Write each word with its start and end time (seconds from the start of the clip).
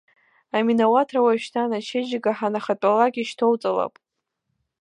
Аминауаҭра 0.57 1.19
уажәшьҭан, 1.25 1.69
ачеиџьыка 1.77 2.31
ҳанахатәалак, 2.37 3.13
ишьҭоуҵалап. 3.17 3.93